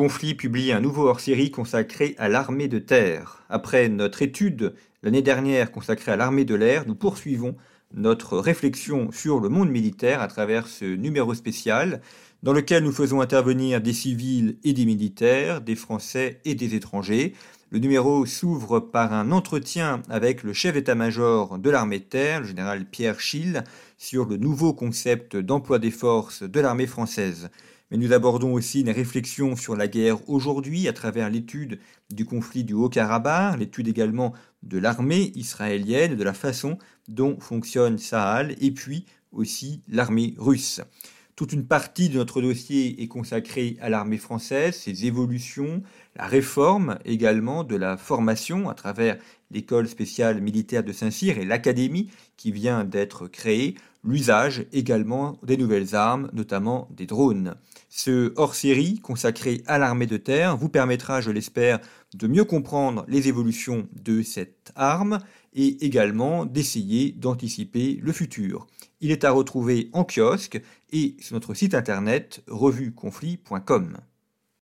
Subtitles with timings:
[0.00, 3.44] Conflit publie un nouveau hors-série consacré à l'armée de terre.
[3.50, 7.54] Après notre étude l'année dernière consacrée à l'armée de l'air, nous poursuivons
[7.92, 12.00] notre réflexion sur le monde militaire à travers ce numéro spécial
[12.42, 17.34] dans lequel nous faisons intervenir des civils et des militaires, des Français et des étrangers.
[17.68, 22.46] Le numéro s'ouvre par un entretien avec le chef d'état-major de l'armée de terre, le
[22.46, 23.64] général Pierre Schill,
[23.98, 27.50] sur le nouveau concept d'emploi des forces de l'armée française
[27.90, 31.80] mais nous abordons aussi une réflexion sur la guerre aujourd'hui à travers l'étude
[32.10, 36.78] du conflit du Haut-Karabakh, l'étude également de l'armée israélienne, de la façon
[37.08, 40.80] dont fonctionne Sahel, et puis aussi l'armée russe.
[41.36, 45.82] Toute une partie de notre dossier est consacrée à l'armée française, ses évolutions,
[46.14, 49.16] la réforme également de la formation à travers
[49.50, 55.94] l'école spéciale militaire de Saint-Cyr et l'académie qui vient d'être créée, l'usage également des nouvelles
[55.94, 57.54] armes, notamment des drones.
[57.88, 61.80] Ce hors-série consacré à l'armée de terre vous permettra, je l'espère,
[62.14, 65.18] de mieux comprendre les évolutions de cette arme
[65.52, 68.66] et également d'essayer d'anticiper le futur.
[69.00, 70.60] Il est à retrouver en kiosque
[70.92, 73.96] et sur notre site internet revueconflit.com.